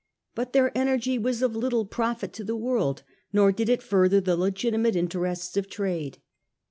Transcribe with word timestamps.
But 0.33 0.53
their 0.53 0.75
energy 0.75 1.19
was 1.19 1.43
of 1.43 1.55
little 1.55 1.85
profit 1.85 2.33
to 2.33 2.43
the 2.43 2.55
world, 2.55 3.03
nor 3.31 3.51
did 3.51 3.69
it 3.69 3.83
further 3.83 4.19
the 4.19 4.35
legitimate 4.35 4.95
interests 4.95 5.55
of 5.57 5.69
trade. 5.69 6.17